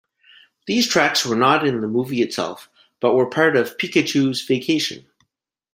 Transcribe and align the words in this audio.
These 0.65 0.87
tracks 0.87 1.23
were 1.27 1.35
not 1.35 1.63
in 1.63 1.79
the 1.79 1.87
movie 1.87 2.23
itself, 2.23 2.71
but 2.99 3.13
were 3.13 3.29
part 3.29 3.55
of 3.55 3.77
"Pikachu's 3.77 4.41
Vacation". 4.41 5.05